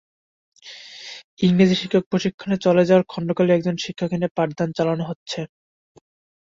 ইংরেজি 1.41 1.75
শিক্ষক 1.81 2.03
প্রশিক্ষণে 2.11 2.57
চলে 2.65 2.83
যাওয়ায় 2.87 3.09
খণ্ডকালীন 3.11 3.55
একজন 3.55 3.75
শিক্ষক 3.83 4.09
এনে 4.13 4.27
পাঠদান 4.37 4.69
চালানো 4.77 5.03
হচ্ছে। 5.09 5.39